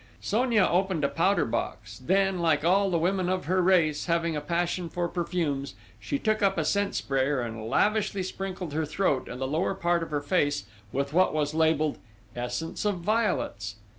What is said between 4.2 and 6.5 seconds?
a passion for perfumes, she took